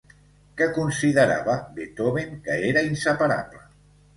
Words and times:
Què 0.61 0.67
considerava 0.77 1.57
Beethoven 1.75 2.35
que 2.49 2.57
era 2.71 2.85
inseparable? 2.89 3.63